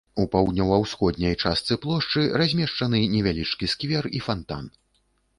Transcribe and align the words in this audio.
У 0.21 0.23
паўднёва-ўсходняй 0.33 1.35
частцы 1.43 1.75
плошчы 1.83 2.23
размешчаны 2.43 3.01
невялічкі 3.11 3.69
сквер 3.75 4.09
і 4.21 4.23
фантан. 4.29 4.65